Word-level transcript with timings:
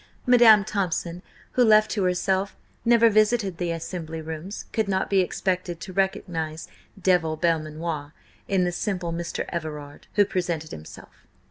Madam 0.25 0.63
Thompson, 0.65 1.21
who 1.51 1.63
left 1.63 1.91
to 1.91 2.01
herself, 2.05 2.55
never 2.83 3.07
visited 3.07 3.59
the 3.59 3.69
Assembly 3.69 4.19
Rooms, 4.19 4.65
could 4.73 4.87
not 4.87 5.11
be 5.11 5.19
expected 5.19 5.79
to 5.79 5.93
recognise 5.93 6.67
Devil 6.99 7.37
Belmanoir 7.37 8.11
in 8.47 8.63
the 8.63 8.71
simple 8.71 9.13
Mr. 9.13 9.45
Everard 9.49 10.07
who 10.15 10.25
presented 10.25 10.71
himself. 10.71 11.27